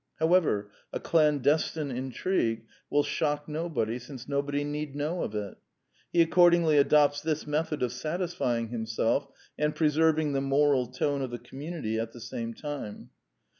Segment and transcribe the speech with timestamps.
[0.17, 5.59] However, a clandestine intrigue will shock nobody, since nobody need know of it.
[6.11, 9.27] He ac cordingly adopts this method of satisfying him self
[9.59, 13.11] and preserving the moral tone of the com munity at the same time.